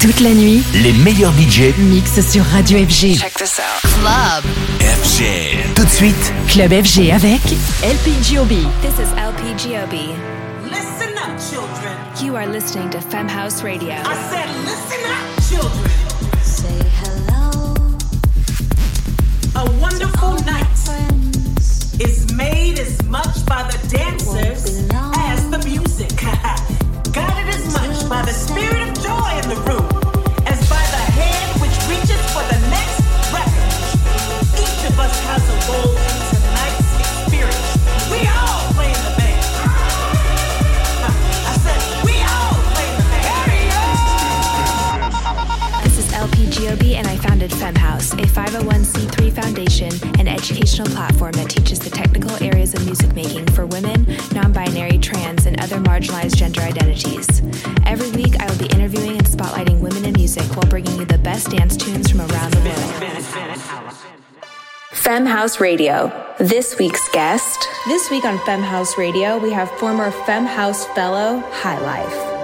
Toute 0.00 0.20
la 0.20 0.30
nuit, 0.30 0.62
les 0.74 0.92
meilleurs 0.92 1.32
budgets 1.32 1.74
mixent 1.76 2.20
sur 2.30 2.44
Radio 2.44 2.78
FG. 2.78 3.18
Check 3.18 3.34
this 3.34 3.58
out. 3.58 3.82
Club. 3.82 4.44
FG. 4.80 5.74
Tout 5.74 5.84
de 5.84 5.90
suite, 5.90 6.32
Club 6.48 6.70
FG 6.70 7.10
avec 7.10 7.40
LPGOB. 7.82 8.50
This 8.80 8.94
is 9.00 9.10
LPGOB. 9.16 10.14
Listen 10.70 11.18
up, 11.18 11.36
children. 11.50 11.96
You 12.22 12.36
are 12.36 12.46
listening 12.46 12.90
to 12.90 12.98
Femhouse 12.98 13.64
Radio. 13.64 13.90
I 13.90 14.14
said, 14.30 14.48
listen 14.64 15.02
up, 15.10 15.26
children. 15.50 15.90
Say 16.42 16.78
hello. 17.02 17.74
A 19.56 19.70
wonderful 19.80 20.34
night 20.46 20.66
is 21.98 22.32
made 22.32 22.78
as 22.78 23.02
much 23.08 23.44
by 23.46 23.64
the 23.64 23.78
dancers 23.88 24.86
as 25.16 25.50
the 25.50 25.58
music. 25.68 26.16
Guided 27.12 27.48
as 27.52 27.74
much 27.74 28.08
by 28.08 28.22
the 28.22 28.32
spirit 28.32 28.77
best 61.38 61.50
dance 61.50 61.76
tunes 61.76 62.10
from 62.10 62.20
around 62.22 62.52
the 62.54 62.60
world. 62.60 64.17
Femme 65.08 65.24
House 65.24 65.58
Radio. 65.58 66.12
This 66.38 66.76
week's 66.78 67.08
guest. 67.12 67.66
This 67.86 68.10
week 68.10 68.26
on 68.26 68.38
Femme 68.40 68.60
House 68.60 68.98
Radio, 68.98 69.38
we 69.38 69.50
have 69.52 69.70
former 69.78 70.10
Femme 70.10 70.44
House 70.44 70.84
fellow 70.88 71.38
Hai-Life. 71.50 72.37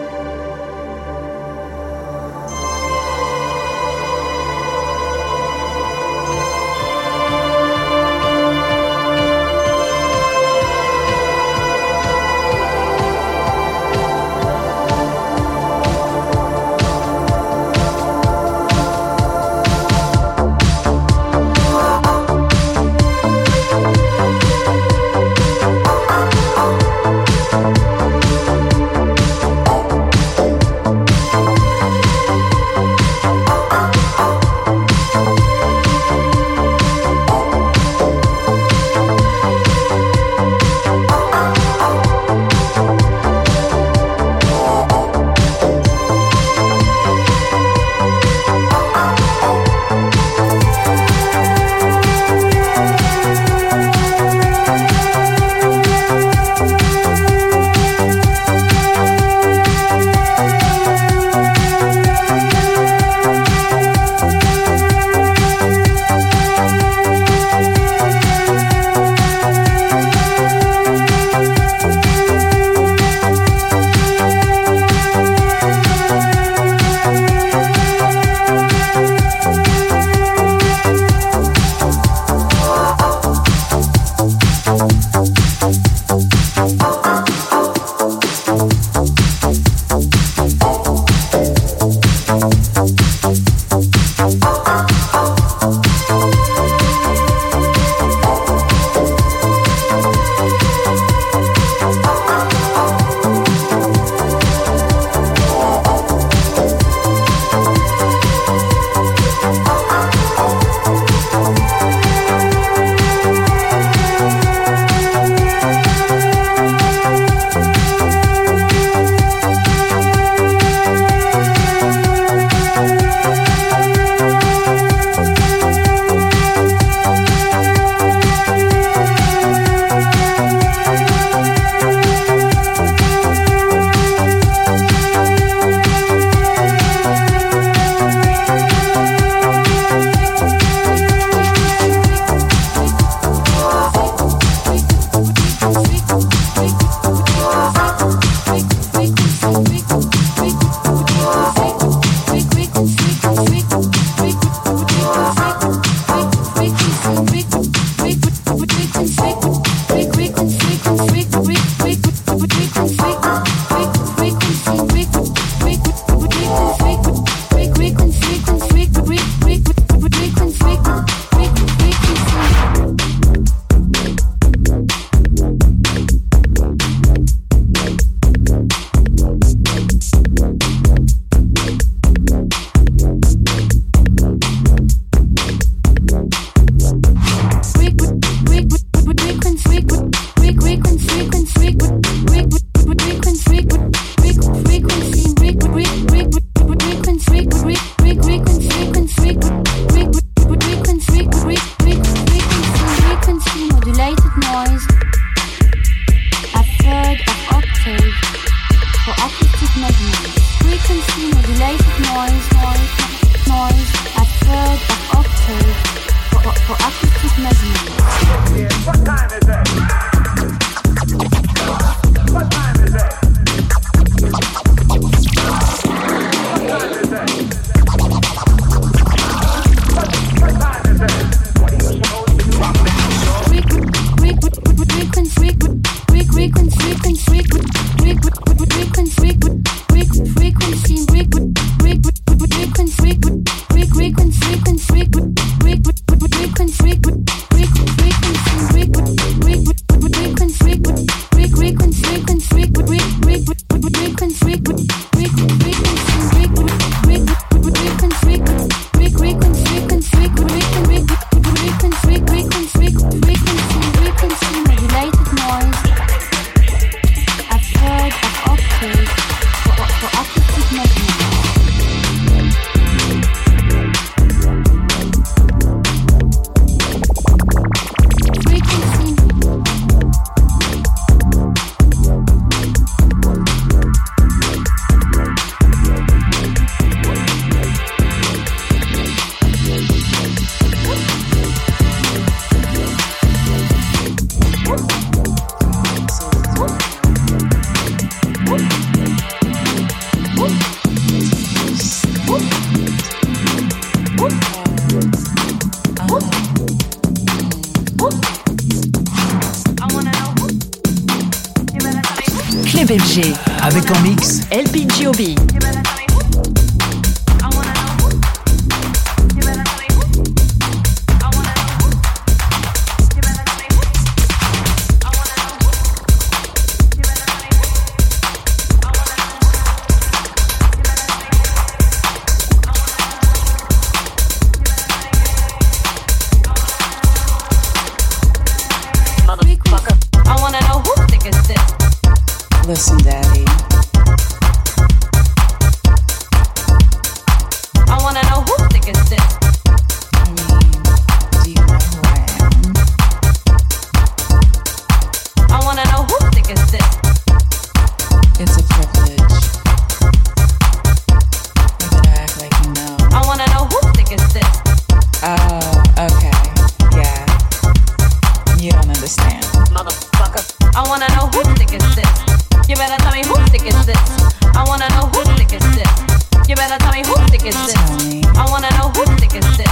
better 376.75 376.91
tell 376.91 376.93
me 376.93 377.07
who 377.07 377.15
sick 377.31 377.47
is 377.47 377.55
this. 377.71 378.27
I 378.35 378.51
wanna 378.51 378.71
know 378.75 378.91
who 378.99 379.07
sick 379.19 379.35
is 379.35 379.47
this. 379.57 379.71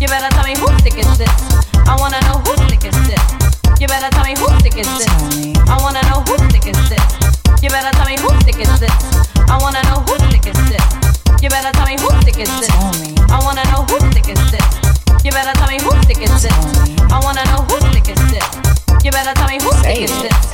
You 0.00 0.08
better 0.08 0.28
tell 0.28 0.44
me 0.44 0.52
who 0.52 0.68
sick 0.84 0.98
is 0.98 1.08
this. 1.16 1.32
I 1.88 1.96
wanna 1.96 2.20
know 2.28 2.36
who 2.44 2.52
sick 2.68 2.84
is 2.84 2.96
this. 3.08 3.24
You 3.80 3.88
better 3.88 4.10
tell 4.12 4.24
me 4.24 4.34
who 4.36 4.48
sick 4.60 4.76
is 4.76 4.88
this. 5.00 5.08
I 5.64 5.76
wanna 5.80 6.02
know 6.12 6.20
who 6.28 6.36
sick 6.52 6.66
is 6.68 6.76
this. 6.90 7.00
You 7.62 7.70
better 7.70 7.92
tell 7.96 8.04
me 8.04 8.16
who 8.20 8.28
sick 8.44 8.60
is 8.60 8.68
this. 8.76 8.92
I 9.48 9.56
wanna 9.56 9.80
know 9.88 10.04
who 10.04 10.18
sick 10.28 10.44
is 10.44 10.60
this. 10.68 10.84
You 11.40 11.48
better 11.48 11.72
tell 11.72 11.86
me 11.86 11.96
who 11.96 12.10
sick 12.28 12.36
is 12.36 12.52
this. 12.60 12.76
I 13.32 13.40
wanna 13.40 13.64
know 13.72 13.88
who 13.88 13.96
sick 14.12 14.28
is 14.28 14.42
this. 14.52 14.66
You 15.24 15.30
better 15.30 15.54
tell 15.56 15.68
me 15.68 15.80
who 15.80 15.92
sick 16.04 16.20
is 16.20 16.42
this. 16.44 16.52
I 17.08 17.20
wanna 17.24 17.44
know 17.48 17.64
who 17.72 17.80
sick 17.92 18.08
is 18.12 18.20
this. 18.28 18.44
You 19.02 19.10
better 19.10 19.32
tell 19.32 19.48
me 19.48 19.56
who 19.62 19.72
sick 19.80 20.02
is 20.02 20.12
this. 20.20 20.53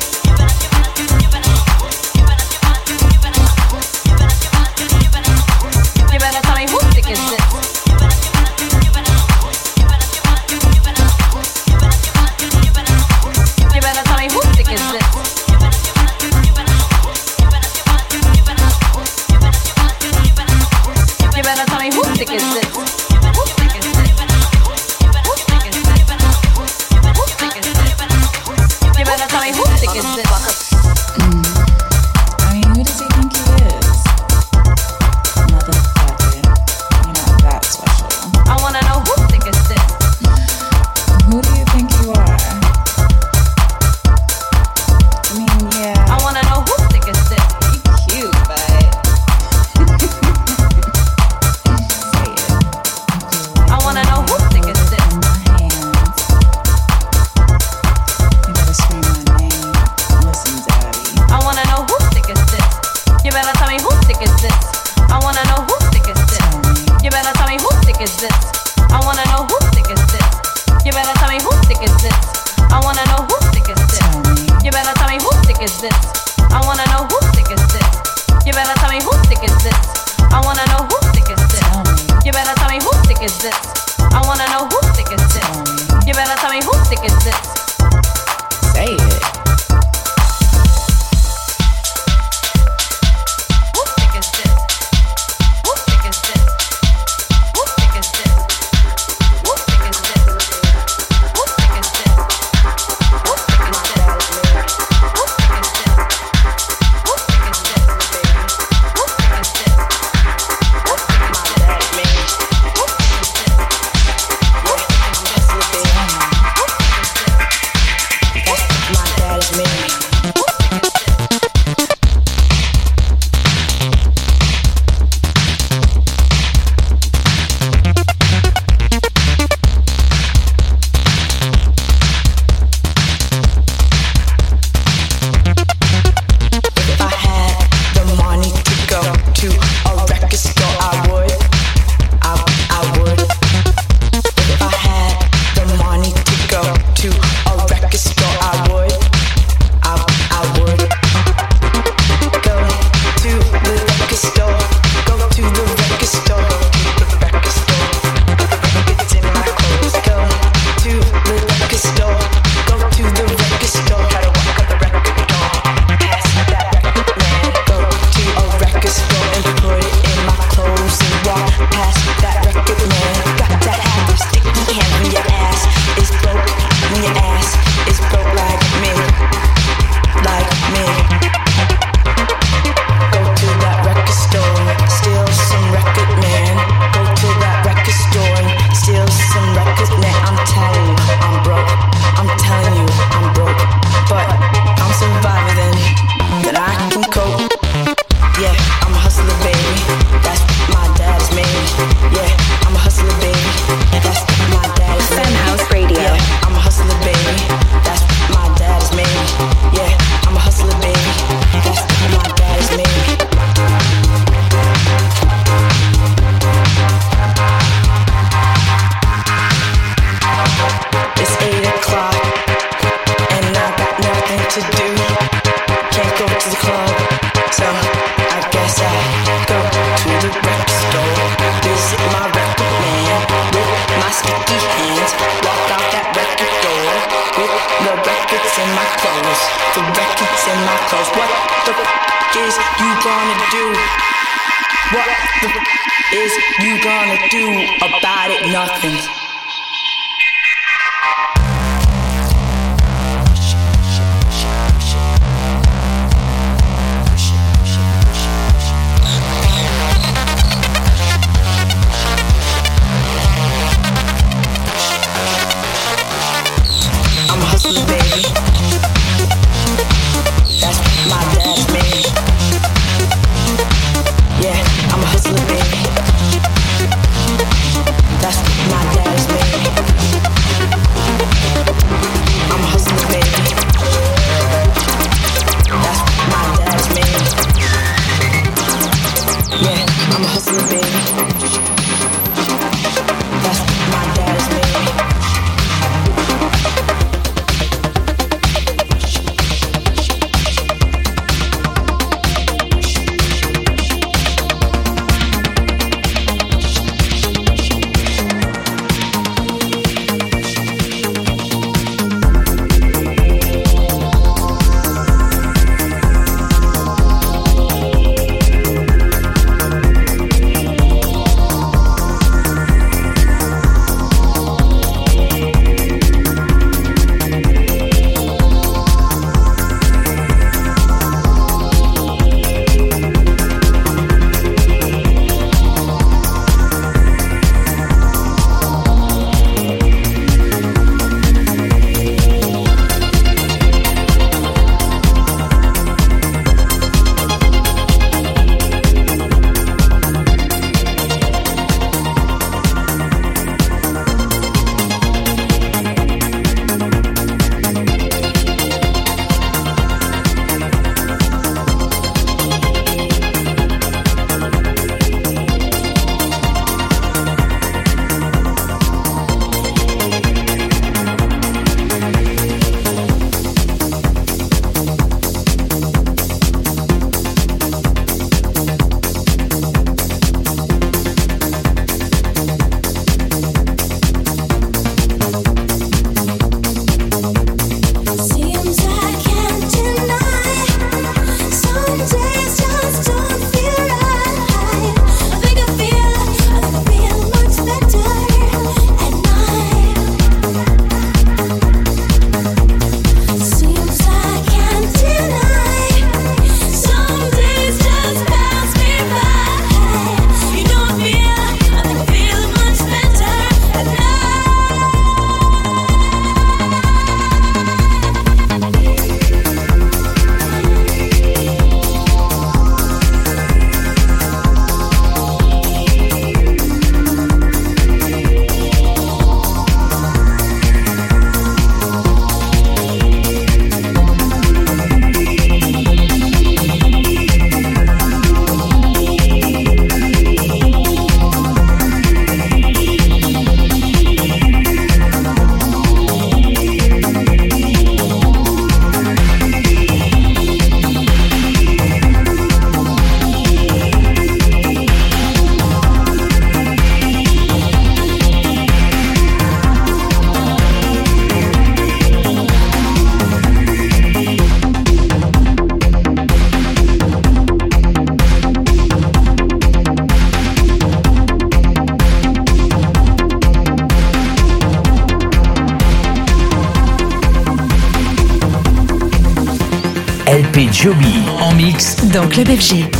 Dans 482.12 482.26
Club 482.28 482.48
FG. 482.48 482.99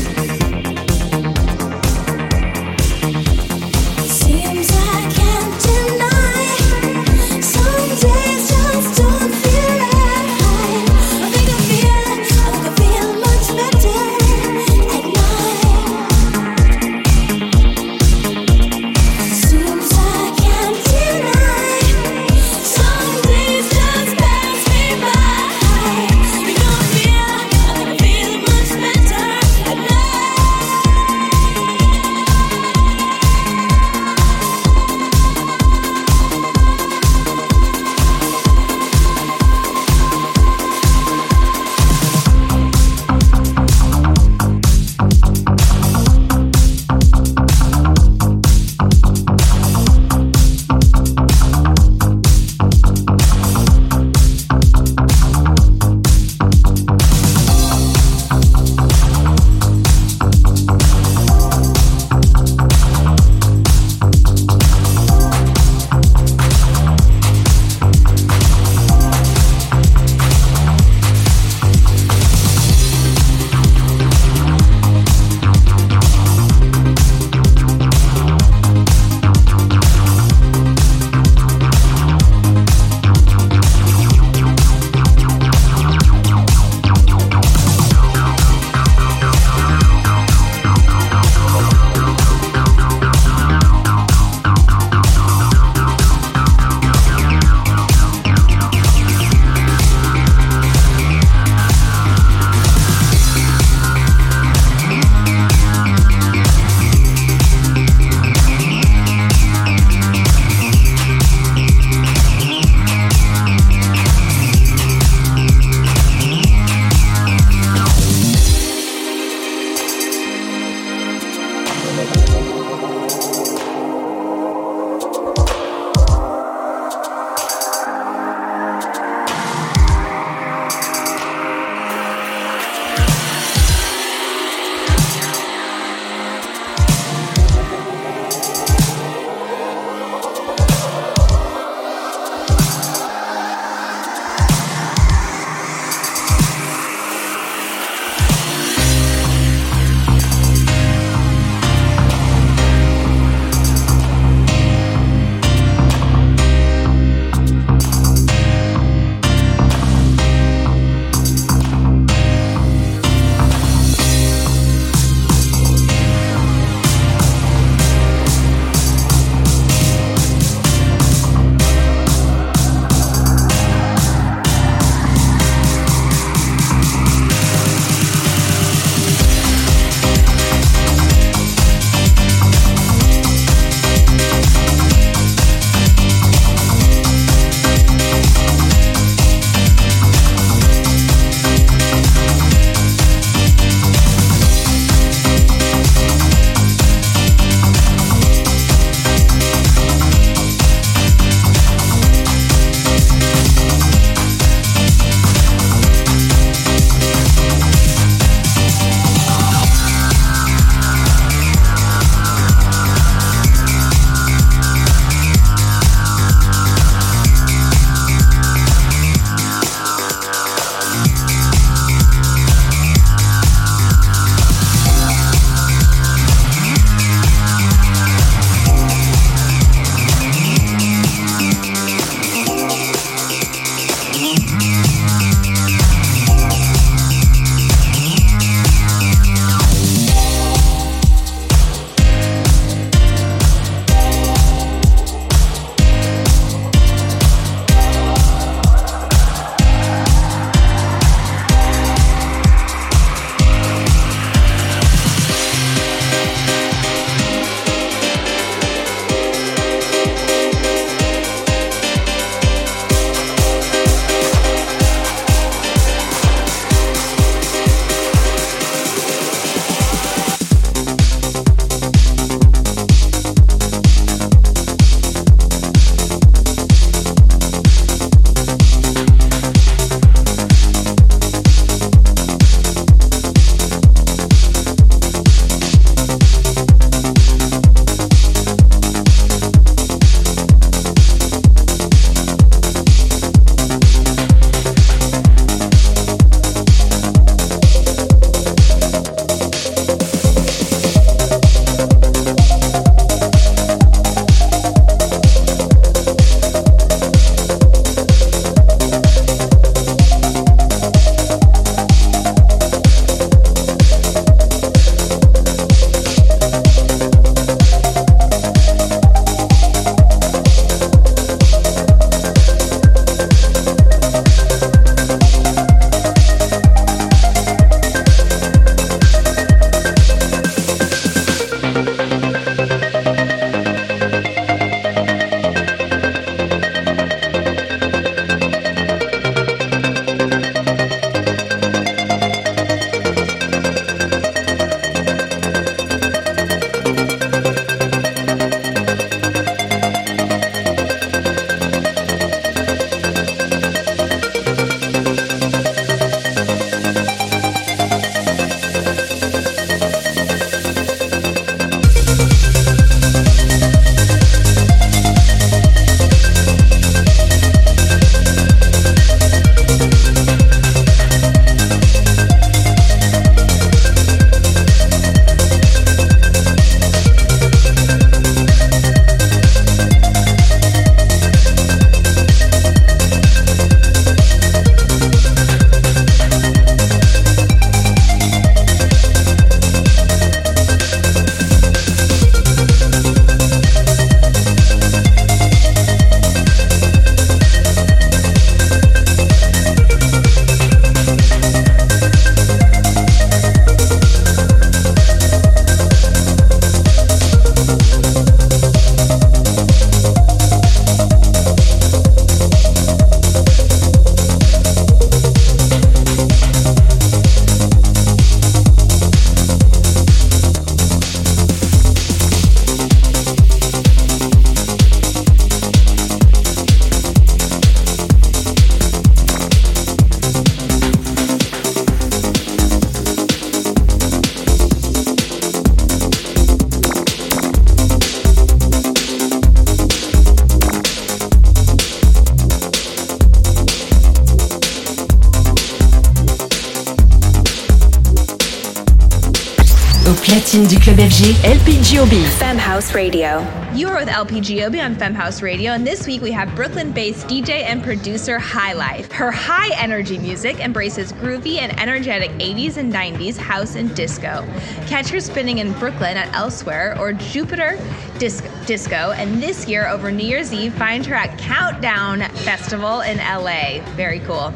Platine 450.51 450.67
du 450.67 450.81
club 450.81 450.97
FG, 450.97 451.45
LP 451.45 451.79
Giobbi. 451.79 452.25
Femme 452.41 452.59
House 452.59 452.93
Radio. 452.93 453.47
You 453.73 453.87
are 453.87 453.95
with 453.95 454.09
LP 454.09 454.41
Giobbi 454.41 454.85
on 454.85 454.97
Femme 454.97 455.15
House 455.15 455.43
Radio, 455.43 455.71
and 455.71 455.87
this 455.87 456.09
week 456.09 456.23
we 456.23 456.33
have 456.33 456.53
Brooklyn 456.57 456.91
based 456.91 457.29
DJ 457.29 457.63
and 457.63 457.85
producer 457.85 458.37
Hai-Life. 458.41 459.13
Her 459.13 459.31
high 459.31 459.73
energy 459.81 460.19
music 460.19 460.59
embraces 460.59 461.13
groovy 461.13 461.59
and 461.59 461.79
energetic 461.79 462.33
80s 462.33 462.79
and 462.79 462.93
90s 462.93 463.37
house 463.37 463.77
and 463.77 463.95
disco. 463.95 464.45
Catch 464.89 465.11
her 465.11 465.21
spinning 465.21 465.59
in 465.59 465.73
Brooklyn 465.75 466.17
at 466.17 466.35
Elsewhere 466.35 466.99
or 466.99 467.13
Jupiter 467.13 467.79
Disc- 468.19 468.45
Disco, 468.67 469.13
and 469.13 469.41
this 469.41 469.69
year 469.69 469.87
over 469.87 470.11
New 470.11 470.27
Year's 470.27 470.53
Eve, 470.53 470.75
find 470.75 471.07
her 471.07 471.15
at 471.15 471.39
Countdown 471.39 472.23
Festival 472.43 473.03
in 473.03 473.19
LA. 473.19 473.85
Very 473.95 474.19
cool. 474.21 474.53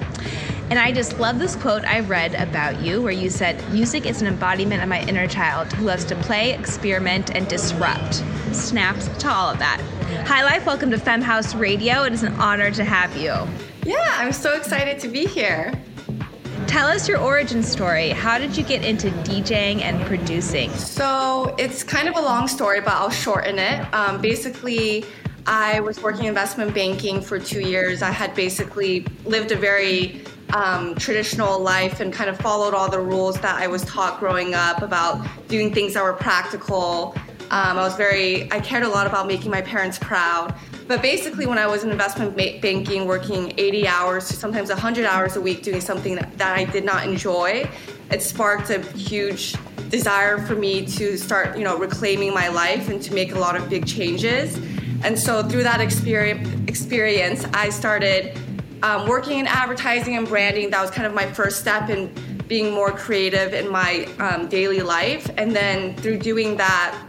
And 0.75 0.81
I 0.81 0.91
just 0.91 1.21
love 1.21 1.39
this 1.39 1.55
quote 1.55 1.85
I 1.85 2.01
read 2.01 2.35
about 2.35 2.83
you 2.83 3.01
where 3.01 3.13
you 3.13 3.31
said, 3.31 3.63
Music 3.73 4.07
is 4.07 4.23
an 4.23 4.27
embodiment 4.27 4.83
of 4.83 4.89
my 4.89 5.03
inner 5.03 5.29
child 5.29 5.73
who 5.73 5.85
loves 5.85 6.05
to 6.07 6.17
play, 6.17 6.53
experiment, 6.53 7.31
and 7.33 7.47
disrupt. 7.47 8.25
Snaps 8.51 9.07
to 9.21 9.31
all 9.31 9.51
of 9.51 9.61
that. 9.61 9.81
Hai-Life, 10.27 10.67
welcome 10.67 10.91
to 10.91 10.99
Femme 10.99 11.23
House 11.23 11.55
Radio. 11.55 12.03
It 12.03 12.13
is 12.13 12.25
an 12.25 12.33
honor 12.41 12.73
to 12.73 12.83
have 12.83 13.17
you. 13.17 13.35
Yeah, 13.85 14.15
I'm 14.15 14.33
so 14.33 14.57
excited 14.57 14.99
to 14.99 15.07
be 15.07 15.27
here. 15.27 15.73
Tell 16.67 16.89
us 16.89 17.09
your 17.09 17.21
origin 17.21 17.63
story. 17.63 18.09
How 18.09 18.37
did 18.37 18.57
you 18.57 18.65
get 18.65 18.85
into 18.85 19.11
DJing 19.11 19.81
and 19.81 20.05
producing? 20.07 20.73
So 20.73 21.55
it's 21.57 21.85
kind 21.85 22.09
of 22.09 22.17
a 22.17 22.21
long 22.21 22.49
story, 22.49 22.81
but 22.81 22.95
I'll 22.95 23.11
shorten 23.11 23.61
it. 23.61 23.95
Um, 23.95 24.21
basically, 24.21 25.05
I 25.47 25.79
was 25.79 26.03
working 26.03 26.25
investment 26.25 26.75
banking 26.75 27.21
for 27.21 27.39
two 27.39 27.61
years. 27.61 28.03
I 28.03 28.11
had 28.11 28.35
basically 28.35 29.07
lived 29.25 29.53
a 29.53 29.57
very 29.57 30.24
um, 30.55 30.95
traditional 30.95 31.59
life 31.59 31.99
and 32.01 32.13
kind 32.13 32.31
of 32.31 32.39
followed 32.39 32.75
all 32.75 32.89
the 32.89 33.01
rules 33.01 33.39
that 33.41 33.61
I 33.61 33.67
was 33.67 33.85
taught 33.85 34.21
growing 34.21 34.55
up 34.55 34.83
about 34.83 35.27
doing 35.49 35.75
things 35.75 35.95
that 35.95 36.05
were 36.05 36.13
practical. 36.13 37.15
Um, 37.51 37.77
I 37.77 37.83
was 37.83 37.97
very, 37.97 38.51
I 38.53 38.61
cared 38.61 38.85
a 38.85 38.89
lot 38.89 39.07
about 39.07 39.27
making 39.27 39.51
my 39.51 39.61
parents 39.61 39.99
proud. 39.99 40.55
But 40.87 41.03
basically, 41.03 41.47
when 41.47 41.59
I 41.59 41.67
was 41.67 41.83
in 41.83 41.91
investment 41.91 42.37
ba- 42.37 42.59
banking, 42.63 43.07
working 43.07 43.53
80 43.59 43.89
hours 43.89 44.29
to 44.29 44.35
sometimes 44.35 44.69
100 44.69 45.05
hours 45.05 45.35
a 45.37 45.41
week 45.41 45.63
doing 45.63 45.81
something 45.81 46.15
that, 46.15 46.39
that 46.39 46.57
I 46.57 46.65
did 46.65 46.85
not 46.85 47.05
enjoy, 47.05 47.69
it 48.11 48.23
sparked 48.23 48.71
a 48.71 48.81
huge 48.93 49.57
desire 49.89 50.39
for 50.47 50.55
me 50.55 50.87
to 50.87 51.17
start, 51.17 51.59
you 51.59 51.65
know, 51.65 51.77
reclaiming 51.77 52.33
my 52.33 52.49
life 52.49 52.89
and 52.91 53.03
to 53.03 53.15
make 53.15 53.35
a 53.35 53.39
lot 53.39 53.57
of 53.57 53.69
big 53.69 53.87
changes. 53.87 54.57
And 55.03 55.19
so 55.19 55.43
through 55.43 55.65
that 55.65 55.81
experience, 55.81 56.49
experience 56.69 57.45
I 57.55 57.71
started 57.71 58.39
um, 58.85 59.09
working 59.09 59.39
in 59.39 59.47
advertising 59.47 60.15
and 60.15 60.29
branding. 60.29 60.69
That 60.71 60.83
was 60.83 60.91
kind 60.91 61.07
of 61.07 61.15
my 61.15 61.25
first 61.33 61.59
step 61.59 61.89
in 61.89 62.15
being 62.47 62.71
more 62.71 62.93
creative 62.93 63.55
in 63.55 63.71
my 63.71 64.07
um, 64.19 64.47
daily 64.47 64.83
life. 64.83 65.31
And 65.39 65.57
then 65.57 65.97
through 65.97 66.19
doing 66.19 66.59
that, 66.59 67.03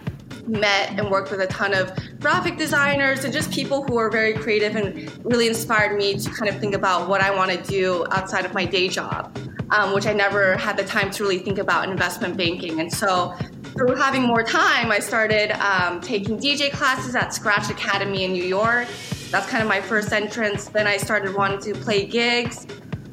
met 0.47 0.97
and 0.97 1.11
worked 1.11 1.31
with 1.31 1.41
a 1.41 1.47
ton 1.47 1.73
of 1.73 1.91
graphic 2.19 2.57
designers 2.57 3.25
and 3.25 3.33
just 3.33 3.51
people 3.51 3.83
who 3.83 3.97
are 3.97 4.09
very 4.09 4.33
creative 4.33 4.75
and 4.75 5.11
really 5.25 5.47
inspired 5.47 5.97
me 5.97 6.17
to 6.17 6.29
kind 6.29 6.47
of 6.47 6.59
think 6.61 6.75
about 6.75 7.09
what 7.09 7.19
I 7.19 7.35
want 7.35 7.51
to 7.51 7.61
do 7.63 8.05
outside 8.11 8.45
of 8.45 8.53
my 8.53 8.63
day 8.63 8.87
job, 8.87 9.37
um, 9.71 9.93
which 9.93 10.05
I 10.05 10.13
never 10.13 10.55
had 10.55 10.77
the 10.77 10.85
time 10.85 11.11
to 11.11 11.23
really 11.23 11.39
think 11.39 11.57
about 11.57 11.85
in 11.85 11.91
investment 11.91 12.37
banking. 12.37 12.79
And 12.79 12.93
so 12.93 13.33
through 13.75 13.95
having 13.95 14.21
more 14.21 14.43
time, 14.43 14.91
I 14.91 14.99
started 14.99 15.51
um, 15.59 15.99
taking 15.99 16.37
DJ 16.37 16.71
classes 16.71 17.15
at 17.15 17.33
Scratch 17.33 17.69
Academy 17.69 18.23
in 18.23 18.31
New 18.31 18.45
York. 18.45 18.87
That's 19.31 19.49
kind 19.49 19.61
of 19.61 19.69
my 19.69 19.81
first 19.81 20.13
entrance. 20.13 20.69
Then 20.69 20.87
I 20.87 20.97
started 20.97 21.35
wanting 21.35 21.59
to 21.61 21.79
play 21.79 22.05
gigs. 22.05 22.67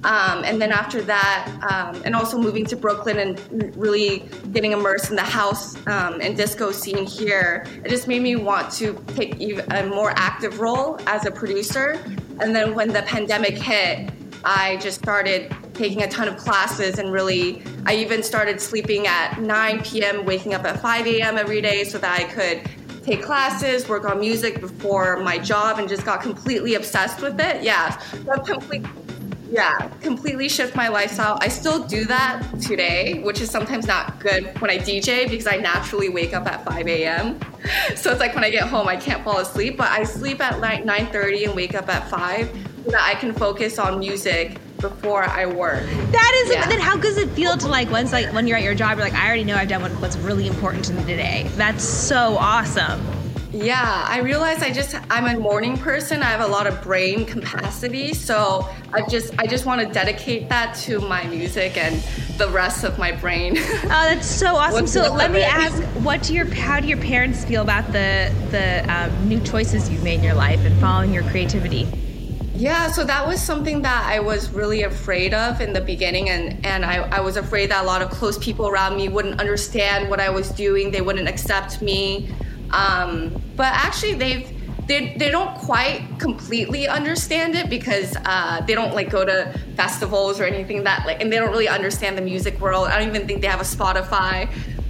Um, 0.04 0.42
and 0.44 0.60
then 0.60 0.72
after 0.72 1.00
that, 1.02 1.48
um, 1.70 2.02
and 2.04 2.16
also 2.16 2.36
moving 2.36 2.66
to 2.66 2.76
Brooklyn 2.76 3.18
and 3.18 3.76
really 3.76 4.28
getting 4.52 4.72
immersed 4.72 5.10
in 5.10 5.16
the 5.16 5.22
house 5.22 5.76
um, 5.86 6.20
and 6.20 6.36
disco 6.36 6.72
scene 6.72 7.06
here, 7.06 7.64
it 7.84 7.88
just 7.88 8.08
made 8.08 8.20
me 8.20 8.34
want 8.34 8.72
to 8.72 8.94
take 9.14 9.40
a 9.40 9.86
more 9.86 10.12
active 10.16 10.58
role 10.58 10.98
as 11.06 11.24
a 11.24 11.30
producer. 11.30 12.02
And 12.40 12.54
then 12.54 12.74
when 12.74 12.88
the 12.88 13.02
pandemic 13.02 13.56
hit, 13.56 14.10
I 14.44 14.76
just 14.78 15.00
started 15.00 15.54
taking 15.74 16.02
a 16.02 16.08
ton 16.08 16.26
of 16.26 16.36
classes 16.36 16.98
and 16.98 17.12
really, 17.12 17.62
I 17.86 17.94
even 17.94 18.22
started 18.22 18.60
sleeping 18.60 19.06
at 19.06 19.40
9 19.40 19.82
p.m., 19.84 20.24
waking 20.24 20.54
up 20.54 20.64
at 20.64 20.80
5 20.80 21.06
a.m. 21.06 21.38
every 21.38 21.60
day 21.60 21.84
so 21.84 21.98
that 21.98 22.18
I 22.18 22.24
could 22.24 22.68
take 23.02 23.22
classes, 23.22 23.88
work 23.88 24.04
on 24.04 24.20
music 24.20 24.60
before 24.60 25.16
my 25.18 25.38
job, 25.38 25.78
and 25.78 25.88
just 25.88 26.04
got 26.04 26.22
completely 26.22 26.74
obsessed 26.74 27.20
with 27.20 27.40
it. 27.40 27.62
Yeah, 27.62 27.98
so 27.98 28.60
yeah, 29.52 29.90
completely 30.00 30.48
shift 30.48 30.74
my 30.74 30.88
lifestyle. 30.88 31.36
I 31.42 31.48
still 31.48 31.86
do 31.86 32.06
that 32.06 32.42
today, 32.60 33.20
which 33.22 33.42
is 33.42 33.50
sometimes 33.50 33.86
not 33.86 34.18
good 34.18 34.58
when 34.62 34.70
I 34.70 34.78
DJ 34.78 35.28
because 35.28 35.46
I 35.46 35.56
naturally 35.56 36.08
wake 36.08 36.32
up 36.32 36.46
at 36.46 36.64
5 36.64 36.88
a.m. 36.88 37.38
So 37.94 38.10
it's 38.10 38.18
like 38.18 38.34
when 38.34 38.42
I 38.42 38.50
get 38.50 38.66
home, 38.66 38.88
I 38.88 38.96
can't 38.96 39.22
fall 39.22 39.38
asleep, 39.38 39.76
but 39.76 39.88
I 39.88 40.02
sleep 40.02 40.40
at 40.40 40.58
like 40.58 40.82
9:30 40.84 41.44
and 41.44 41.54
wake 41.54 41.76
up 41.76 41.88
at 41.88 42.08
5 42.10 42.50
so 42.84 42.90
that 42.90 43.02
I 43.02 43.14
can 43.14 43.32
focus 43.32 43.78
on 43.78 44.00
music 44.00 44.58
before 44.82 45.22
I 45.22 45.46
work. 45.46 45.82
That 46.10 46.42
is, 46.44 46.52
Yeah. 46.52 46.66
then 46.68 46.80
how 46.80 46.96
does 46.98 47.16
it 47.16 47.30
feel 47.30 47.56
to 47.56 47.68
like 47.68 47.90
once 47.90 48.12
like 48.12 48.30
when 48.34 48.46
you're 48.46 48.58
at 48.58 48.64
your 48.64 48.74
job, 48.74 48.98
you're 48.98 49.06
like, 49.06 49.14
I 49.14 49.26
already 49.26 49.44
know 49.44 49.56
I've 49.56 49.68
done 49.68 49.80
what, 49.80 49.92
what's 49.92 50.16
really 50.18 50.46
important 50.46 50.84
to 50.86 50.92
me 50.92 51.02
today. 51.04 51.48
That's 51.56 51.82
so 51.84 52.36
awesome. 52.38 53.00
Yeah, 53.54 54.06
I 54.08 54.20
realize 54.20 54.62
I 54.62 54.70
just 54.72 54.94
I'm 55.10 55.26
a 55.26 55.38
morning 55.38 55.76
person. 55.76 56.22
I 56.22 56.30
have 56.30 56.40
a 56.40 56.46
lot 56.46 56.66
of 56.66 56.82
brain 56.82 57.26
capacity, 57.26 58.14
so 58.14 58.66
I 58.94 59.02
just 59.06 59.38
I 59.38 59.46
just 59.46 59.66
want 59.66 59.82
to 59.82 59.86
dedicate 59.92 60.48
that 60.48 60.74
to 60.84 61.00
my 61.00 61.24
music 61.24 61.76
and 61.76 62.02
the 62.38 62.48
rest 62.48 62.82
of 62.82 62.98
my 62.98 63.12
brain. 63.12 63.58
Oh, 63.84 63.88
that's 63.88 64.26
so 64.26 64.56
awesome. 64.56 64.86
So 64.86 65.12
let 65.12 65.30
me 65.30 65.42
ask, 65.42 65.82
what 66.02 66.22
do 66.22 66.32
your 66.32 66.46
how 66.46 66.80
do 66.80 66.88
your 66.88 66.96
parents 66.96 67.44
feel 67.44 67.60
about 67.60 67.86
the 67.92 68.32
the 68.50 68.90
um, 68.90 69.28
new 69.28 69.38
choices 69.40 69.90
you've 69.90 70.02
made 70.02 70.14
in 70.20 70.24
your 70.24 70.34
life 70.34 70.60
and 70.64 70.74
following 70.80 71.12
your 71.12 71.24
creativity? 71.24 71.86
Yeah, 72.62 72.92
so 72.92 73.02
that 73.02 73.26
was 73.26 73.42
something 73.42 73.82
that 73.82 74.04
I 74.06 74.20
was 74.20 74.48
really 74.50 74.84
afraid 74.84 75.34
of 75.34 75.60
in 75.60 75.72
the 75.72 75.80
beginning, 75.80 76.30
and, 76.30 76.64
and 76.64 76.84
I, 76.84 76.98
I 77.10 77.18
was 77.18 77.36
afraid 77.36 77.72
that 77.72 77.82
a 77.82 77.86
lot 77.88 78.02
of 78.02 78.10
close 78.10 78.38
people 78.38 78.68
around 78.68 78.96
me 78.96 79.08
wouldn't 79.08 79.40
understand 79.40 80.08
what 80.08 80.20
I 80.20 80.30
was 80.30 80.50
doing, 80.50 80.92
they 80.92 81.00
wouldn't 81.00 81.28
accept 81.28 81.82
me. 81.82 82.32
Um, 82.70 83.42
but 83.56 83.66
actually, 83.66 84.14
they've 84.14 84.48
they, 84.86 85.16
they 85.16 85.28
don't 85.28 85.56
quite 85.56 86.06
completely 86.20 86.86
understand 86.86 87.56
it 87.56 87.68
because 87.68 88.16
uh, 88.26 88.60
they 88.64 88.76
don't 88.76 88.94
like 88.94 89.10
go 89.10 89.24
to 89.24 89.52
festivals 89.74 90.38
or 90.38 90.44
anything 90.44 90.84
that 90.84 91.04
like, 91.04 91.20
and 91.20 91.32
they 91.32 91.38
don't 91.38 91.50
really 91.50 91.68
understand 91.68 92.16
the 92.16 92.22
music 92.22 92.60
world. 92.60 92.86
I 92.86 92.96
don't 92.96 93.08
even 93.08 93.26
think 93.26 93.40
they 93.40 93.48
have 93.48 93.60
a 93.60 93.64
Spotify, 93.64 94.48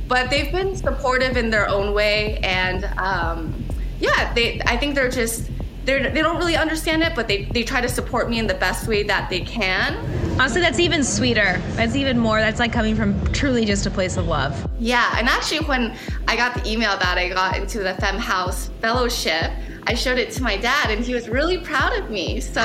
but 0.08 0.28
they've 0.28 0.52
been 0.52 0.76
supportive 0.76 1.38
in 1.38 1.48
their 1.48 1.70
own 1.70 1.94
way, 1.94 2.36
and 2.42 2.84
um, 2.98 3.64
yeah, 3.98 4.30
they 4.34 4.60
I 4.66 4.76
think 4.76 4.94
they're 4.94 5.10
just 5.10 5.48
they're, 5.84 6.10
they 6.10 6.22
don't 6.22 6.38
really 6.38 6.56
understand 6.56 7.02
it, 7.02 7.14
but 7.14 7.28
they, 7.28 7.44
they 7.46 7.62
try 7.62 7.80
to 7.80 7.88
support 7.88 8.30
me 8.30 8.38
in 8.38 8.46
the 8.46 8.54
best 8.54 8.86
way 8.86 9.02
that 9.04 9.28
they 9.30 9.40
can. 9.40 9.96
Honestly, 10.40 10.60
that's 10.60 10.78
even 10.78 11.02
sweeter. 11.04 11.60
That's 11.74 11.94
even 11.96 12.18
more. 12.18 12.40
That's 12.40 12.60
like 12.60 12.72
coming 12.72 12.94
from 12.94 13.24
truly 13.32 13.64
just 13.64 13.86
a 13.86 13.90
place 13.90 14.16
of 14.16 14.26
love. 14.26 14.70
Yeah, 14.78 15.14
and 15.18 15.28
actually, 15.28 15.66
when 15.66 15.96
I 16.26 16.36
got 16.36 16.54
the 16.54 16.70
email 16.70 16.96
that 16.98 17.18
I 17.18 17.28
got 17.28 17.56
into 17.56 17.80
the 17.80 17.94
Femme 17.94 18.18
House 18.18 18.70
Fellowship, 18.80 19.50
I 19.84 19.94
showed 19.94 20.18
it 20.18 20.30
to 20.32 20.42
my 20.42 20.56
dad, 20.56 20.90
and 20.90 21.04
he 21.04 21.12
was 21.12 21.28
really 21.28 21.58
proud 21.58 21.92
of 21.94 22.08
me. 22.08 22.40
So, 22.40 22.60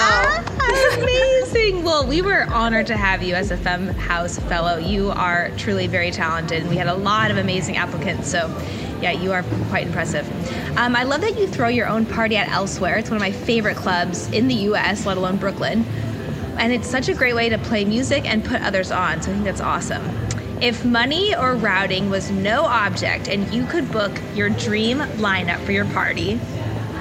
Amazing. 0.98 1.84
Well, 1.84 2.06
we 2.06 2.22
were 2.22 2.44
honored 2.44 2.86
to 2.88 2.98
have 2.98 3.24
you 3.24 3.34
as 3.34 3.50
a 3.50 3.58
Femme 3.58 3.88
House 3.88 4.38
Fellow. 4.38 4.78
You 4.78 5.10
are 5.10 5.50
truly 5.58 5.88
very 5.88 6.12
talented, 6.12 6.62
and 6.62 6.70
we 6.70 6.78
had 6.78 6.88
a 6.88 6.94
lot 6.94 7.32
of 7.32 7.38
amazing 7.38 7.76
applicants. 7.78 8.30
So, 8.30 8.48
yeah, 9.02 9.12
you 9.12 9.32
are 9.32 9.44
quite 9.70 9.88
impressive. 9.88 10.28
Um, 10.78 10.96
I 10.96 11.04
love 11.04 11.22
that 11.22 11.40
you 11.40 11.48
throw 11.48 11.70
your 11.70 11.88
own 11.88 12.06
party 12.06 12.38
at 12.38 12.50
Elsewhere. 12.50 12.98
It's 12.98 13.10
one 13.10 13.18
of 13.18 13.22
my 13.22 13.32
favorite 13.32 13.78
clubs 13.78 14.32
in 14.32 14.48
the 14.48 14.56
U.S., 14.56 15.06
let 15.08 15.18
alone 15.18 15.38
Brooklyn. 15.38 15.86
And 16.60 16.72
it's 16.72 16.88
such 16.88 17.10
a 17.10 17.16
great 17.16 17.36
way 17.36 17.50
to 17.50 17.58
play 17.58 17.84
music 17.84 18.26
and 18.26 18.46
put 18.46 18.62
others 18.62 18.92
on. 18.92 19.22
So 19.24 19.32
I 19.32 19.34
think 19.34 19.46
that's 19.46 19.62
awesome. 19.62 20.04
If 20.62 20.86
money 20.86 21.36
or 21.36 21.56
routing 21.56 22.10
was 22.10 22.32
no 22.32 22.66
object 22.66 23.28
and 23.28 23.52
you 23.54 23.66
could 23.66 23.92
book 23.92 24.12
your 24.34 24.50
dream 24.50 25.00
lineup 25.18 25.64
for 25.66 25.72
your 25.72 25.86
party, 25.86 26.40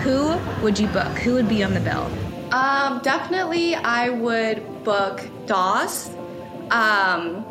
who 0.06 0.38
would 0.62 0.78
you 0.78 0.86
book? 0.88 1.18
Who 1.18 1.34
would 1.34 1.48
be 1.48 1.64
on 1.64 1.74
the 1.74 1.80
bill? 1.80 2.08
um, 2.52 3.00
definitely, 3.00 3.74
I 3.74 4.08
would 4.08 4.84
book 4.84 5.28
Doss. 5.46 6.10
Um, 6.70 7.44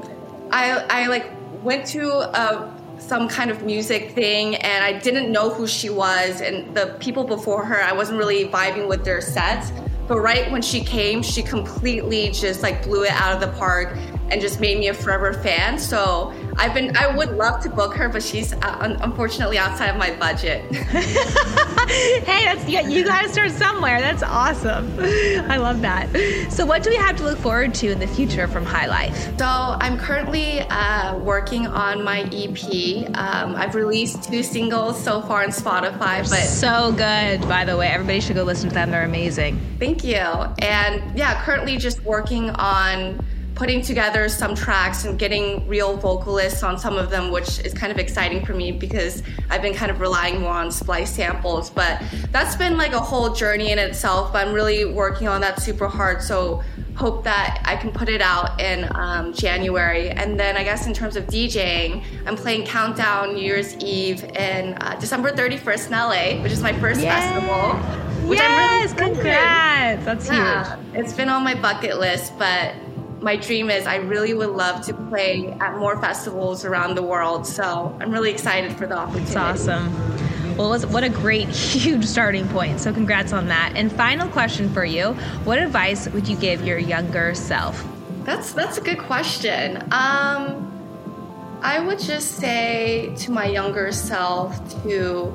I, 0.51 0.85
I 0.89 1.07
like 1.07 1.31
went 1.63 1.85
to 1.87 2.09
a, 2.09 2.73
some 2.97 3.27
kind 3.27 3.51
of 3.51 3.63
music 3.63 4.11
thing, 4.11 4.55
and 4.55 4.85
I 4.85 4.97
didn't 4.97 5.33
know 5.33 5.49
who 5.49 5.67
she 5.67 5.89
was, 5.89 6.39
and 6.39 6.73
the 6.73 6.95
people 7.01 7.25
before 7.25 7.65
her, 7.65 7.81
I 7.81 7.91
wasn't 7.91 8.19
really 8.19 8.45
vibing 8.45 8.87
with 8.87 9.03
their 9.03 9.19
sets. 9.19 9.73
But 10.07 10.19
right 10.19 10.49
when 10.49 10.61
she 10.61 10.81
came, 10.81 11.21
she 11.21 11.43
completely 11.43 12.31
just 12.31 12.63
like 12.63 12.83
blew 12.83 13.03
it 13.03 13.11
out 13.11 13.33
of 13.33 13.41
the 13.41 13.57
park. 13.57 13.97
And 14.29 14.41
just 14.41 14.59
made 14.59 14.79
me 14.79 14.87
a 14.87 14.93
forever 14.93 15.33
fan. 15.33 15.77
So 15.77 16.33
I've 16.57 16.73
been 16.73 16.95
I 16.95 17.15
would 17.15 17.31
love 17.31 17.61
to 17.63 17.69
book 17.69 17.95
her, 17.95 18.09
but 18.09 18.23
she's 18.23 18.53
uh, 18.53 18.97
unfortunately 19.01 19.57
outside 19.57 19.89
of 19.89 19.97
my 19.97 20.15
budget. 20.15 20.63
hey, 20.75 22.45
that's 22.45 22.67
you, 22.67 22.81
you 22.89 23.03
got 23.03 23.23
to 23.23 23.29
start 23.29 23.51
somewhere. 23.51 23.99
That's 23.99 24.23
awesome. 24.23 24.93
I 24.99 25.57
love 25.57 25.81
that. 25.81 26.09
So 26.49 26.65
what 26.65 26.81
do 26.81 26.89
we 26.89 26.95
have 26.95 27.17
to 27.17 27.23
look 27.23 27.37
forward 27.39 27.73
to 27.75 27.91
in 27.91 27.99
the 27.99 28.07
future 28.07 28.47
from 28.47 28.65
Hai-Life? 28.65 29.37
So 29.37 29.45
I'm 29.45 29.97
currently 29.97 30.61
uh, 30.61 31.17
working 31.19 31.67
on 31.67 32.03
my 32.03 32.21
EP. 32.31 33.17
Um, 33.17 33.55
I've 33.55 33.75
released 33.75 34.23
two 34.23 34.41
singles 34.41 35.01
so 35.01 35.21
far 35.21 35.43
on 35.43 35.49
Spotify, 35.49 36.27
but 36.29 36.39
so 36.39 36.91
good. 36.93 37.41
By 37.49 37.65
the 37.65 37.75
way, 37.75 37.87
everybody 37.87 38.21
should 38.21 38.35
go 38.35 38.43
listen 38.43 38.69
to 38.69 38.75
them. 38.75 38.91
They're 38.91 39.03
amazing. 39.03 39.59
Thank 39.79 40.03
you. 40.03 40.15
And 40.15 41.17
yeah, 41.17 41.43
currently 41.43 41.77
just 41.77 42.01
working 42.03 42.49
on 42.51 43.23
putting 43.55 43.81
together 43.81 44.27
some 44.27 44.53
tracks 44.53 45.05
and 45.05 45.17
getting 45.17 45.65
real 45.67 45.95
vocalists 45.95 46.61
on 46.61 46.77
some 46.77 46.97
of 46.97 47.09
them, 47.09 47.31
which 47.31 47.59
is 47.59 47.73
kind 47.73 47.91
of 47.91 47.97
exciting 47.97 48.45
for 48.45 48.53
me 48.53 48.71
because 48.71 49.23
I've 49.49 49.61
been 49.61 49.73
kind 49.73 49.89
of 49.89 50.01
relying 50.01 50.41
more 50.41 50.51
on 50.51 50.69
splice 50.71 51.15
samples. 51.15 51.69
But 51.69 52.03
that's 52.31 52.57
been 52.57 52.77
like 52.77 52.91
a 52.91 52.99
whole 52.99 53.33
journey 53.33 53.71
in 53.71 53.79
itself. 53.79 54.33
But 54.33 54.45
I'm 54.45 54.53
really 54.53 54.83
working 54.83 55.29
on 55.29 55.39
that 55.41 55.61
super 55.61 55.87
hard. 55.87 56.21
So 56.21 56.61
hope 56.95 57.23
that 57.23 57.61
I 57.65 57.77
can 57.77 57.91
put 57.91 58.09
it 58.09 58.21
out 58.21 58.59
in 58.59 58.89
um, 58.93 59.33
January. 59.33 60.09
And 60.09 60.37
then 60.37 60.57
I 60.57 60.63
guess 60.63 60.85
in 60.85 60.93
terms 60.93 61.15
of 61.15 61.25
DJing, 61.27 62.03
I'm 62.25 62.35
playing 62.35 62.65
Countdown 62.65 63.35
New 63.35 63.41
Year's 63.41 63.75
Eve 63.77 64.23
in 64.23 64.73
uh, 64.81 64.97
December 64.99 65.31
31st 65.31 65.87
in 65.87 65.91
LA, 65.91 66.43
which 66.43 66.51
is 66.51 66.61
my 66.61 66.73
first 66.73 66.99
Yay. 66.99 67.07
festival. 67.07 67.73
Which 68.27 68.39
yes, 68.39 68.91
I'm 68.91 68.97
really 68.97 69.13
congrats! 69.13 70.05
That's 70.05 70.27
yeah, 70.27 70.77
huge. 70.77 70.95
It's 70.95 71.13
been 71.13 71.29
on 71.29 71.43
my 71.43 71.53
bucket 71.53 71.99
list, 71.99 72.33
but 72.39 72.73
my 73.25 73.35
dream 73.35 73.71
is 73.71 73.87
I 73.87 73.95
really 73.95 74.35
would 74.35 74.51
love 74.51 74.85
to 74.85 74.93
play 74.93 75.49
at 75.59 75.77
more 75.77 75.99
festivals 75.99 76.63
around 76.63 76.93
the 76.93 77.01
world. 77.01 77.47
So 77.47 77.97
I'm 77.99 78.11
really 78.11 78.29
excited 78.29 78.77
for 78.77 78.85
the 78.85 78.95
opportunity. 78.95 79.33
That's 79.33 79.67
awesome. 79.67 80.57
Well, 80.57 80.79
what 80.79 81.03
a 81.03 81.09
great, 81.09 81.49
huge 81.75 82.05
starting 82.05 82.47
point. 82.47 82.79
So, 82.79 82.93
congrats 82.93 83.33
on 83.33 83.47
that. 83.47 83.73
And 83.75 83.91
final 83.91 84.29
question 84.29 84.71
for 84.71 84.85
you: 84.85 85.13
What 85.43 85.57
advice 85.57 86.07
would 86.09 86.29
you 86.29 86.37
give 86.37 86.65
your 86.65 86.77
younger 86.77 87.33
self? 87.33 87.83
That's 88.23 88.53
that's 88.53 88.77
a 88.77 88.81
good 88.81 88.99
question. 88.99 89.77
Um, 89.91 90.71
I 91.61 91.79
would 91.79 91.99
just 91.99 92.35
say 92.35 93.13
to 93.17 93.31
my 93.31 93.47
younger 93.47 93.91
self 93.91 94.55
to 94.83 95.33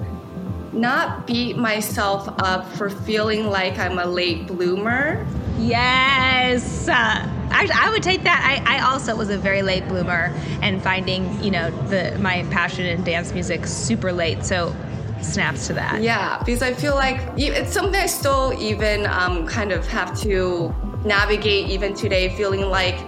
not 0.73 1.27
beat 1.27 1.57
myself 1.57 2.29
up 2.43 2.71
for 2.73 2.91
feeling 2.91 3.47
like 3.47 3.79
I'm 3.79 3.99
a 3.99 4.07
late 4.07 4.47
bloomer. 4.47 5.27
Yes. 5.59 6.89
Actually, 6.89 7.75
I 7.75 7.91
would 7.91 8.03
take 8.03 8.23
that. 8.23 8.63
I, 8.67 8.77
I 8.77 8.91
also 8.91 9.17
was 9.17 9.29
a 9.31 9.39
very 9.39 9.63
late 9.63 9.87
bloomer 9.89 10.33
and 10.63 10.83
finding, 10.83 11.43
you 11.43 11.51
know, 11.51 11.71
the 11.89 12.17
my 12.19 12.45
passion 12.51 12.87
in 12.87 13.03
dance 13.03 13.33
music 13.33 13.67
super 13.67 14.13
late. 14.13 14.45
So 14.45 14.75
snaps 15.21 15.67
to 15.67 15.75
that. 15.75 16.01
Yeah, 16.01 16.39
because 16.39 16.63
I 16.63 16.73
feel 16.73 16.95
like 16.95 17.21
it's 17.37 17.73
something 17.73 18.01
I 18.01 18.07
still 18.07 18.55
even 18.59 19.07
um, 19.07 19.47
kind 19.47 19.73
of 19.73 19.87
have 19.89 20.19
to 20.21 20.75
navigate 21.05 21.69
even 21.69 21.95
today, 21.95 22.35
feeling 22.37 22.63
like 22.63 22.99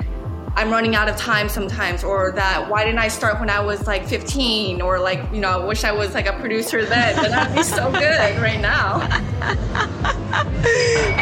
I'm 0.55 0.71
running 0.71 0.95
out 0.95 1.09
of 1.09 1.17
time 1.17 1.49
sometimes, 1.49 2.05
or 2.05 2.33
that 2.33 2.69
why 2.69 2.85
didn't 2.85 2.99
I 2.99 3.09
start 3.09 3.41
when 3.41 3.49
I 3.49 3.61
was 3.61 3.87
like 3.87 4.07
15, 4.07 4.83
or 4.83 4.99
like, 4.99 5.21
you 5.33 5.41
know, 5.41 5.49
I 5.49 5.65
wish 5.65 5.85
I 5.85 5.93
was 5.93 6.13
like 6.15 6.27
a 6.27 6.35
producer 6.35 6.85
then, 6.85 7.17
then 7.17 7.33
I'd 7.33 7.55
be 7.55 7.63
so 7.63 7.91
good 7.91 8.39
right 8.39 8.61
now. 8.61 9.09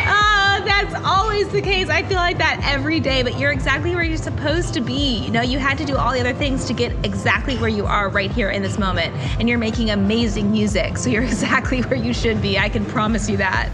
oh, 0.09 0.63
that's 0.65 0.95
always 1.05 1.49
the 1.51 1.63
case. 1.63 1.89
I 1.89 2.03
feel 2.03 2.19
like 2.19 2.39
that 2.39 2.61
every 2.65 2.99
day, 2.99 3.23
but 3.23 3.39
you're 3.39 3.53
exactly 3.53 3.95
where 3.95 4.03
you're 4.03 4.17
supposed 4.17 4.75
to 4.75 4.81
be. 4.81 5.19
You 5.19 5.31
know, 5.31 5.43
you 5.43 5.59
had 5.61 5.79
to 5.79 5.85
do 5.85 5.97
all 5.97 6.13
the 6.13 6.21
other 6.21 6.35
things 6.35 6.65
to 6.65 6.73
get 6.73 6.93
exactly 7.05 7.57
where 7.59 7.71
you 7.71 7.87
are 7.87 8.09
right 8.09 8.33
here 8.33 8.51
in 8.51 8.63
this 8.63 8.79
moment, 8.79 9.15
and 9.39 9.49
you're 9.49 9.59
making 9.59 9.91
amazing 9.91 10.51
music, 10.51 10.99
so 10.99 11.09
you're 11.09 11.23
exactly 11.31 11.83
where 11.83 11.99
you 11.99 12.13
should 12.13 12.43
be. 12.43 12.59
I 12.59 12.69
can 12.69 12.85
promise 12.85 13.31
you 13.31 13.37
that. 13.37 13.71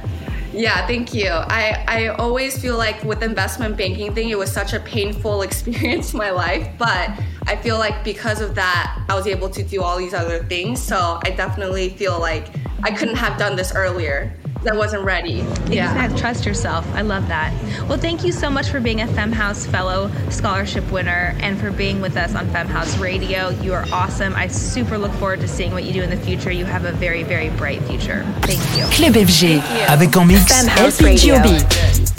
Yeah, 0.57 0.87
thank 0.87 1.13
you. 1.13 1.29
I, 1.29 1.85
I 1.87 2.07
always 2.09 2.59
feel 2.59 2.79
like 2.79 3.05
with 3.05 3.23
investment 3.23 3.77
banking 3.77 4.15
thing, 4.15 4.31
it 4.31 4.39
was 4.39 4.51
such 4.51 4.73
a 4.73 4.81
painful 4.81 5.43
experience 5.49 6.15
in 6.15 6.19
my 6.19 6.31
life, 6.31 6.67
but 6.79 7.11
I 7.47 7.57
feel 7.57 7.79
like 7.79 8.03
because 8.03 8.41
of 8.41 8.55
that, 8.55 9.05
I 9.11 9.15
was 9.15 9.27
able 9.27 9.51
to 9.51 9.63
do 9.63 9.83
all 9.83 9.99
these 9.99 10.15
other 10.15 10.43
things. 10.45 10.83
So 10.83 11.21
I 11.23 11.31
definitely 11.31 11.91
feel 11.91 12.19
like 12.19 12.49
I 12.83 12.91
couldn't 12.91 13.17
have 13.17 13.39
done 13.39 13.55
this 13.55 13.75
earlier. 13.75 14.35
I 14.69 14.77
wasn't 14.77 15.05
ready. 15.05 15.45
Yeah. 15.69 15.93
Exactly. 15.93 16.19
Trust 16.19 16.47
yourself. 16.47 16.87
I 16.95 17.03
love 17.03 17.29
that. 17.29 17.53
Well, 17.89 17.99
thank 17.99 18.25
you 18.25 18.33
so 18.33 18.51
much 18.51 18.69
for 18.69 18.81
being 18.81 19.01
a 19.01 19.07
Femme 19.09 19.33
House 19.33 19.67
Fellow 19.67 20.11
Scholarship 20.31 20.91
winner 20.91 21.37
and 21.41 21.59
for 21.59 21.71
being 21.71 22.01
with 22.01 22.17
us 22.17 22.35
on 22.35 22.49
Femme 22.51 22.69
House 22.69 22.97
Radio. 22.99 23.51
You 23.63 23.75
are 23.75 23.85
awesome. 23.93 24.35
I 24.35 24.49
super 24.49 24.99
look 24.99 25.13
forward 25.13 25.41
to 25.41 25.49
seeing 25.49 25.73
what 25.73 25.85
you 25.85 25.93
do 25.93 26.03
in 26.03 26.11
the 26.11 26.17
future. 26.17 26.51
You 26.51 26.65
have 26.65 26.85
a 26.85 26.93
very, 26.93 27.23
very 27.23 27.51
bright 27.51 27.83
future. 27.83 28.25
Thank 28.43 28.61
you. 28.77 28.85
Club 28.95 29.15
FG. 29.15 29.61
Avec 29.89 30.17
en 30.17 30.25
mix 30.25 30.45
Femme 30.47 30.69
House 30.69 31.01
Radio. 31.03 32.16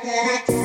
corazón. 0.00 0.61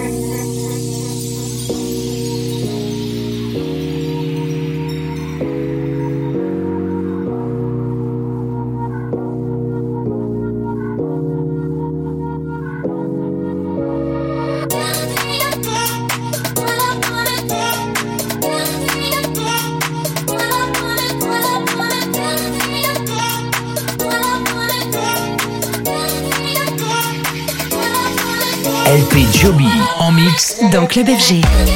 Club 30.97 31.09
FG. 31.09 31.66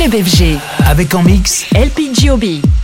Club 0.00 0.24
FG. 0.24 0.56
Avec 0.86 1.14
en 1.14 1.22
mix 1.22 1.66
LPGOB. 1.74 2.79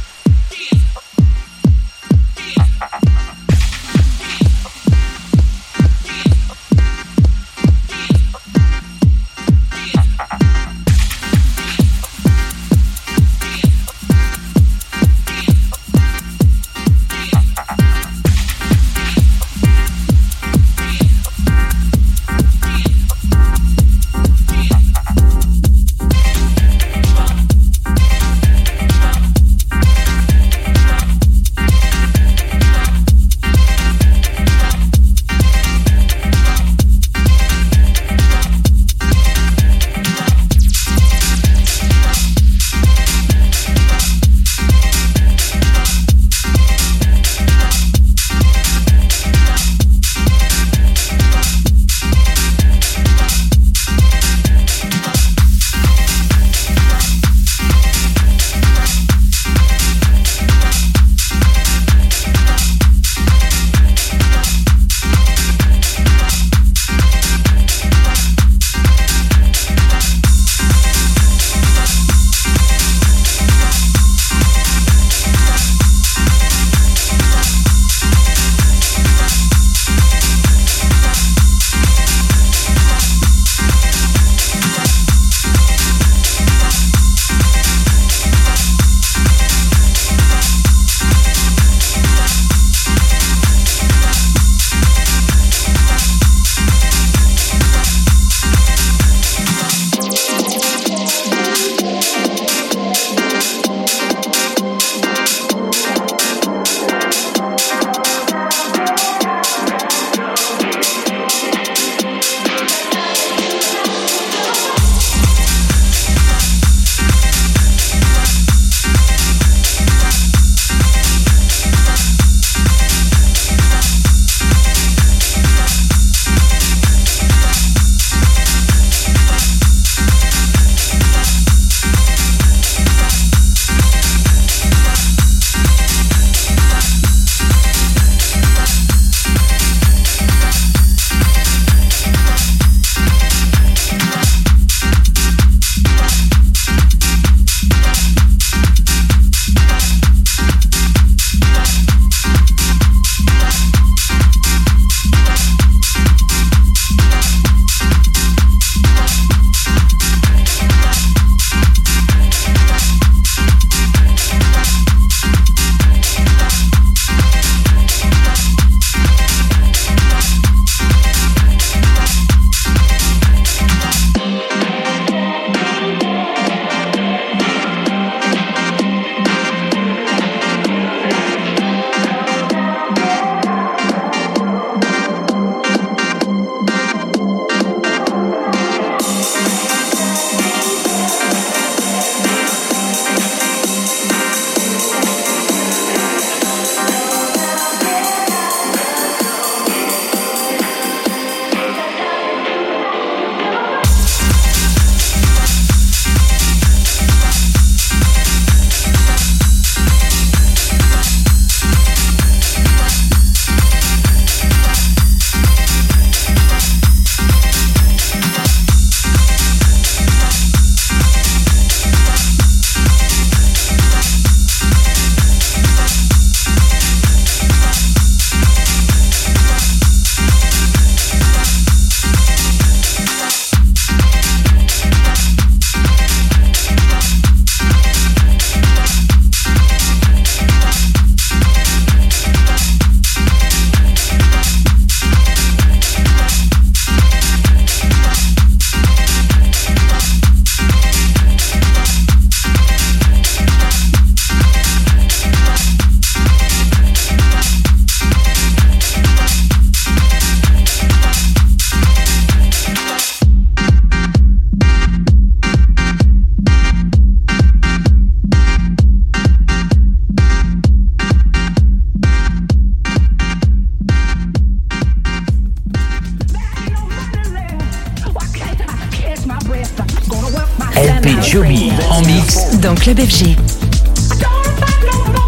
Club 282.86 282.98
FG. 282.98 283.34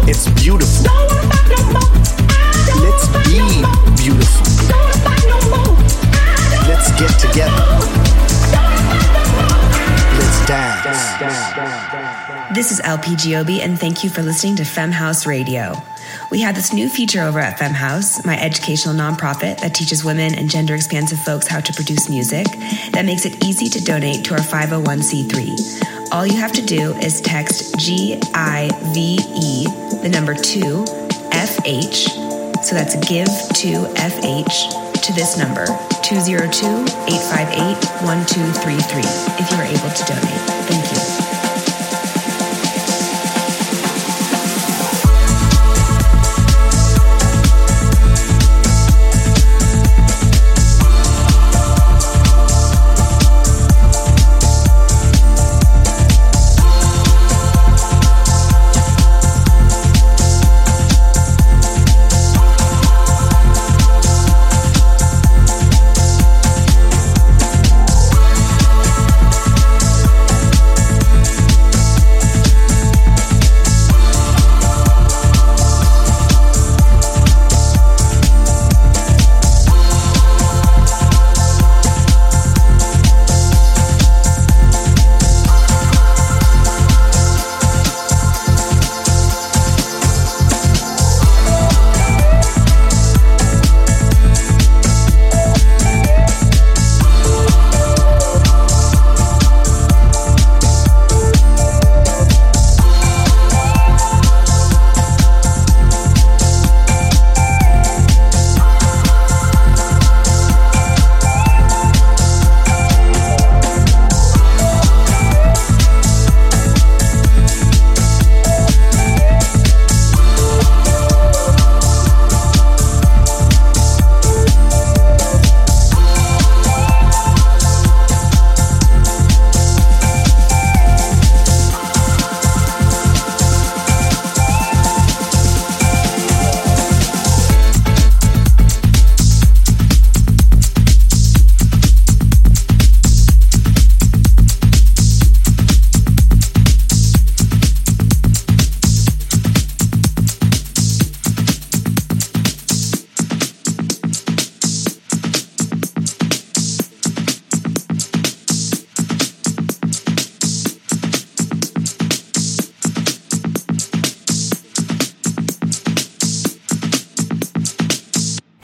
It's 0.07 0.29
beautiful. 0.41 0.85
Let's 2.79 3.07
be 3.27 3.35
beautiful. 4.01 4.45
Let's 6.69 6.89
get 6.97 7.11
together. 7.19 7.65
Let's 10.15 10.39
dance. 10.47 10.85
This 12.55 12.71
is 12.71 12.79
LP 12.85 13.15
Giobbi, 13.15 13.59
and 13.59 13.77
thank 13.77 14.05
you 14.05 14.09
for 14.09 14.21
listening 14.21 14.55
to 14.55 14.63
Femme 14.63 14.93
House 14.93 15.25
Radio. 15.25 15.73
We 16.31 16.39
have 16.39 16.55
this 16.55 16.71
new 16.71 16.87
feature 16.87 17.23
over 17.23 17.39
at 17.39 17.59
Femme 17.59 17.73
House, 17.73 18.23
my 18.25 18.39
educational 18.39 18.95
nonprofit 18.95 19.59
that 19.59 19.75
teaches 19.75 20.05
women 20.05 20.33
and 20.33 20.49
gender 20.49 20.75
expansive 20.75 21.19
folks 21.19 21.45
how 21.45 21.59
to 21.59 21.73
produce 21.73 22.07
music, 22.07 22.47
that 22.93 23.03
makes 23.05 23.25
it 23.25 23.43
easy 23.43 23.67
to 23.67 23.83
donate 23.83 24.23
to 24.25 24.35
our 24.35 24.39
501c3 24.39 25.98
all 26.19 26.27
you 26.27 26.35
have 26.35 26.51
to 26.51 26.61
do 26.61 26.93
is 26.95 27.21
text 27.21 27.77
GIVE, 27.77 28.93
the 30.03 30.09
number 30.11 30.33
two, 30.33 30.83
FH. 31.31 32.61
So 32.61 32.75
that's 32.75 32.95
give 33.07 33.27
to 33.27 33.87
FH 33.95 35.01
to 35.01 35.13
this 35.13 35.37
number, 35.37 35.65
202 36.03 36.65
858 37.07 38.03
1233, 38.03 39.01
if 39.39 39.49
you 39.49 39.57
are 39.59 39.63
able 39.63 39.95
to 39.95 40.03
donate. 40.03 40.41
Thank 40.67 40.91
you. 40.91 41.18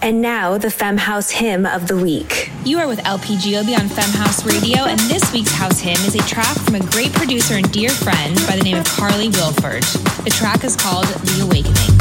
And 0.06 0.22
now, 0.22 0.60
the 0.60 0.70
Femme 0.70 0.98
House 0.98 1.32
Hymn 1.32 1.66
of 1.66 1.88
the 1.88 1.98
Week. 1.98 2.52
You 2.64 2.78
are 2.78 2.88
with 2.88 3.04
LP 3.08 3.38
Giobbi 3.38 3.76
on 3.76 3.90
Femme 3.90 4.12
House 4.12 4.46
Radio, 4.46 4.84
and 4.84 5.00
this 5.00 5.34
week's 5.34 5.52
House 5.52 5.80
Hymn 5.80 5.98
is 6.06 6.14
a 6.14 6.20
track 6.28 6.56
from 6.60 6.76
a 6.76 6.80
great 6.92 7.12
producer 7.12 7.56
and 7.56 7.72
dear 7.72 7.90
friend 7.90 8.36
by 8.46 8.56
the 8.56 8.62
name 8.64 8.78
of 8.78 8.86
Carly 8.86 9.30
Wilford. 9.30 9.82
The 10.24 10.30
track 10.30 10.64
is 10.64 10.76
called 10.76 11.08
The 11.08 11.42
Awakening. 11.42 11.95